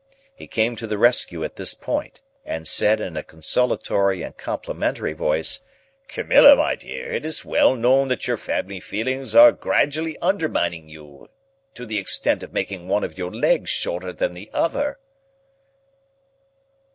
He 0.33 0.47
came 0.47 0.75
to 0.77 0.87
the 0.87 0.97
rescue 0.97 1.43
at 1.43 1.57
this 1.57 1.75
point, 1.75 2.21
and 2.43 2.67
said 2.67 2.99
in 2.99 3.15
a 3.15 3.21
consolatory 3.21 4.23
and 4.23 4.35
complimentary 4.35 5.13
voice, 5.13 5.63
"Camilla, 6.07 6.55
my 6.55 6.73
dear, 6.73 7.11
it 7.11 7.23
is 7.23 7.45
well 7.45 7.75
known 7.75 8.07
that 8.07 8.25
your 8.25 8.35
family 8.37 8.79
feelings 8.79 9.35
are 9.35 9.51
gradually 9.51 10.17
undermining 10.17 10.89
you 10.89 11.29
to 11.75 11.85
the 11.85 11.99
extent 11.99 12.41
of 12.41 12.51
making 12.51 12.87
one 12.87 13.03
of 13.03 13.15
your 13.19 13.29
legs 13.29 13.69
shorter 13.69 14.11
than 14.11 14.33
the 14.33 14.49
other." 14.53 14.97